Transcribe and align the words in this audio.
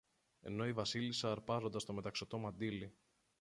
ενώ 0.41 0.67
η 0.67 0.73
Βασίλισσα 0.73 1.31
αρπάζοντας 1.31 1.85
το 1.85 1.93
μεταξωτό 1.93 2.37
μαντίλι 2.37 2.93